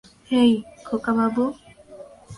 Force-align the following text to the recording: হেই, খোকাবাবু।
হেই, 0.29 0.51
খোকাবাবু। 0.85 1.43